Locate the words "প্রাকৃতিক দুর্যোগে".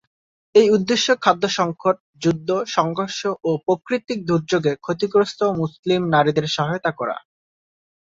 3.65-4.73